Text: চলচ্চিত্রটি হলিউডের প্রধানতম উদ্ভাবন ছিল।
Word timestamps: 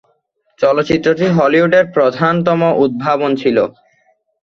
চলচ্চিত্রটি 0.59 1.25
হলিউডের 1.37 1.85
প্রধানতম 1.95 2.61
উদ্ভাবন 2.83 3.31
ছিল। 3.35 3.57